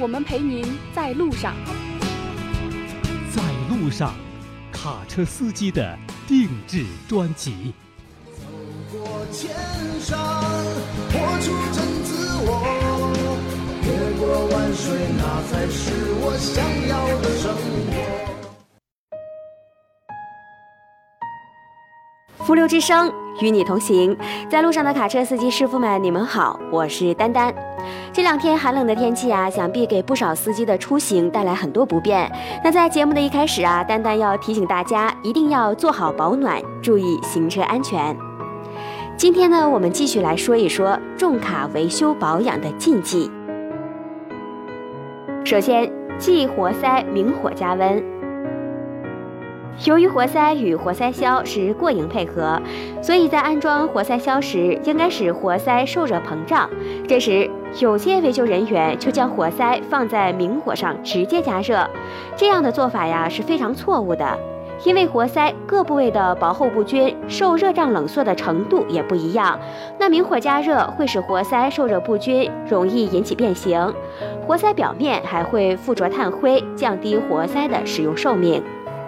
[0.00, 1.56] 我们陪您在路上。
[3.34, 4.14] 在路上，
[4.70, 5.98] 卡车司机的
[6.28, 7.74] 定制专辑。
[8.36, 8.46] 走
[8.92, 9.50] 过千
[10.00, 10.16] 山，
[11.10, 13.10] 活出真自我，
[13.82, 13.88] 越
[14.20, 15.90] 过万水，那才是
[16.20, 17.96] 我想要的生活。
[22.48, 23.12] 物流之声
[23.42, 24.16] 与你同行，
[24.48, 27.52] 在路上的卡车司机师傅们，你们好，我是丹丹。
[28.12, 32.30] 这两天寒冷的天气啊，想必给不少司机的出行带来很多不便。
[32.64, 38.16] 那在节目的一开始啊，丹丹要提醒大家，一定要做好保暖，注意行车安全。
[39.16, 43.30] 今天呢，我们继续来说一说重卡维修保养的禁忌。
[45.44, 48.02] 首先，忌活塞明火加温。
[49.84, 52.60] 由于活塞与活塞销是过盈配合，
[53.00, 56.68] 所以在安装活塞销时，应该使活塞受热膨胀。
[57.06, 57.48] 这时，
[57.80, 61.88] 有些维修人员就将活塞放在明火上直接加热，
[62.36, 64.38] 这样的做法呀是非常错误的。
[64.84, 69.58] 因为活塞各部位的薄厚不均，受热胀冷缩的程度也不一样，
[69.98, 73.92] 那明火加热会使活塞受热不均，容易引起变形，
[74.46, 78.62] 活塞表面还会附着炭灰，降低活塞的使用寿命。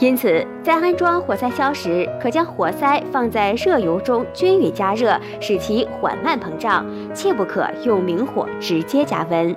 [0.00, 9.54] 因此，在安装活塞销时，可将活塞放在热油中均匀加热，使其缓慢膨胀，切不可用明火直接加温。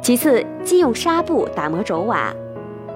[0.00, 2.32] 其次，忌用纱布打磨轴瓦。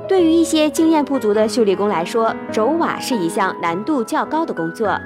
[0.08, 4.97] 对于一些经验不足的修理工来说，轴瓦是一项难度较高的工作。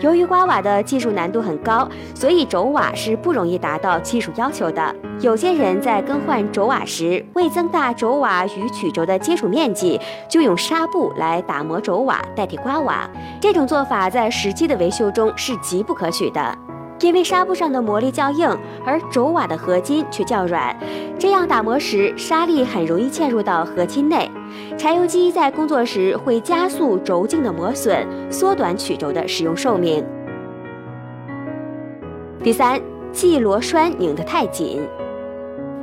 [0.00, 4.94] 由于刮瓦的技术难度很高，所以轴瓦是不容易达到技术要求的。
[5.20, 13.08] 有些人在更换轴瓦时，为增大轴瓦与曲轴的接触面积，就用纱布来打磨轴瓦代替刮瓦。
[13.40, 16.58] 这种做法在实际的维修中是极不可取的。
[17.00, 18.48] 因为纱布上的磨力较硬，
[18.86, 20.74] 而轴瓦的合金却较软，
[21.18, 24.30] 这样打磨时沙粒很容易嵌入到合金内。
[24.76, 30.04] 柴油机在工作时会加速轴径的磨损，缩短曲轴的使用寿命。
[32.42, 32.80] 第三，
[33.12, 34.82] 系螺栓拧得太紧。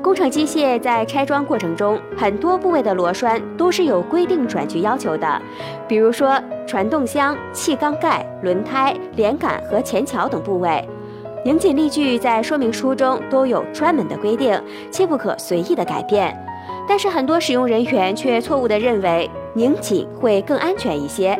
[0.01, 5.41] 工程机械在拆装过程中，很多部位的螺栓都是有规定转距要求的，
[5.87, 10.87] 比如说传动箱、气缸盖、轮胎、连杆和前桥等部位。
[11.45, 14.59] 拧紧力矩在说明书中都有专门的规定，
[14.91, 16.35] 切不可随意的改变。
[16.87, 21.39] 但是很多使用人员却错误地认为拧紧会更安全一些，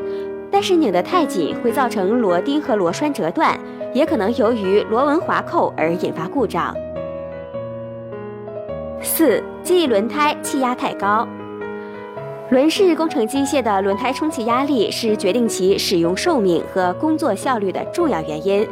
[0.51, 3.59] 但是拧得太紧会造成螺钉和螺栓折断，
[3.93, 6.75] 也可能由于螺纹滑扣而引发故障。
[9.01, 11.27] 四、忌轮胎气压太高。
[12.51, 18.67] 轮式工程机械的轮胎充气压力是决定其使用寿命和工作效率的重要原因。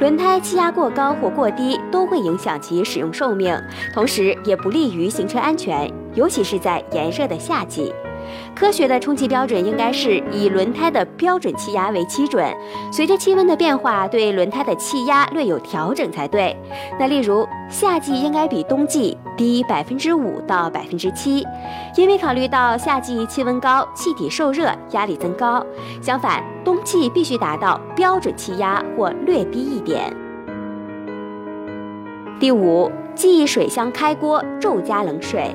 [0.00, 3.56] 轮胎气压过高或过低都会影响其使用寿命，
[3.94, 7.94] 同时也不利于行车安全，尤其是在炎热的夏季。
[8.54, 12.44] 科学的充气标准应该是以轮胎的标准气压为基准，
[12.92, 16.56] 随着气温的变化，对轮胎的气压略有调整才对。
[16.98, 21.46] 那例如夏季应该比冬季低百分之五到百分之七，
[21.96, 25.64] 因为考虑到夏季气温高，气体受热，压力增高。
[26.02, 30.14] 相反，冬季必须达到标准气压或略低一点。
[32.38, 35.50] 第五，忌水箱开锅骤加冷水。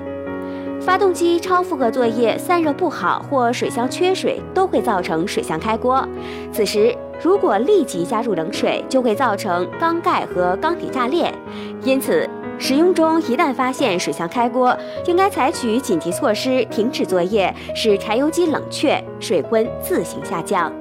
[0.82, 6.08] 发动机超负荷作业散热不好或水箱缺水，都会造成水箱开锅。
[6.52, 11.34] 此时如果立即加入冷水，就会造成缸盖和缸体炸裂。
[11.84, 20.72] 因此，使用中一旦发现水箱开锅，应该采取紧急措施，停止作业，使柴油机冷却，水温自行下降。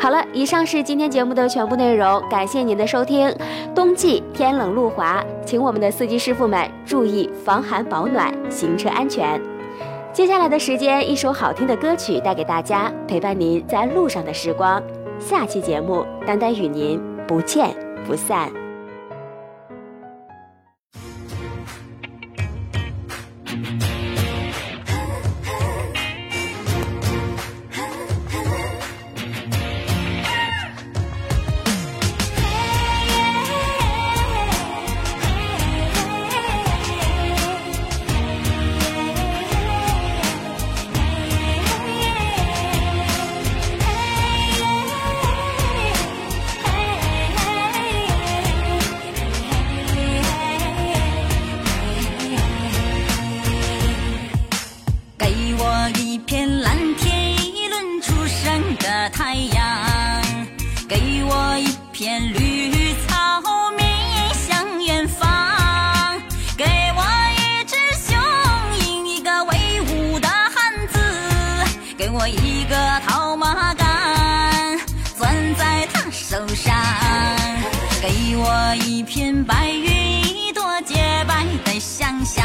[0.00, 3.30] 好了，以上是今天节目的全部内容，感谢您的收听。
[3.74, 9.38] 冬季天冷路滑，请我们的司机师傅们注意防寒保暖，行车安全。
[10.10, 14.82] 接下来的时间，一首好听的歌曲带给大家，陪伴您在路上的时光。
[15.18, 16.98] 下期节目，丹丹与您
[17.28, 17.68] 不见
[18.06, 18.59] 不散。
[72.22, 72.76] 我一个
[73.06, 74.78] 套马杆
[75.16, 76.76] 攥在他手上
[78.02, 80.96] 给我一片白云一朵洁
[81.26, 82.44] 白的想象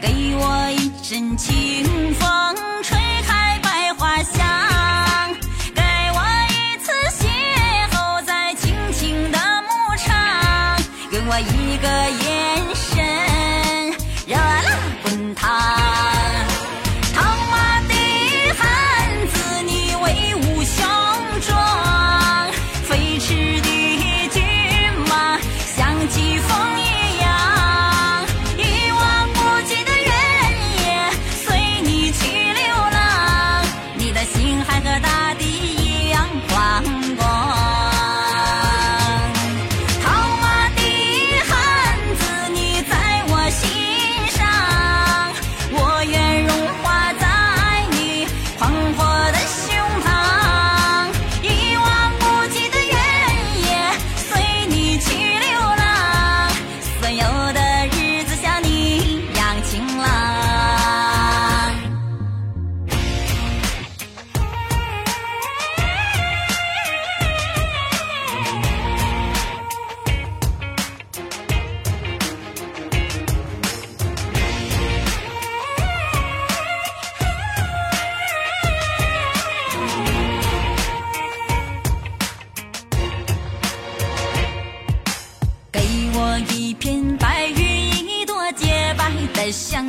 [0.00, 2.96] 给我一阵清风吹
[3.26, 4.46] 开百花香
[5.74, 5.82] 给
[6.14, 6.22] 我
[6.52, 7.26] 一次邂
[7.90, 10.78] 逅在青青的牧场
[11.10, 11.88] 给我一个
[12.24, 12.35] 眼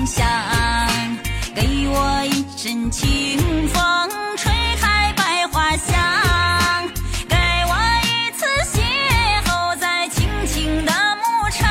[0.07, 0.25] 想，
[1.53, 3.37] 给我一阵清
[3.67, 5.93] 风，吹开百花香，
[7.27, 7.35] 给
[7.67, 8.79] 我一次邂
[9.45, 11.67] 逅在青青的牧场，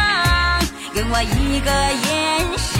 [0.94, 1.70] 给我一个
[2.10, 2.14] 眼
[2.58, 2.75] 神，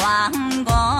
[0.00, 0.99] 一样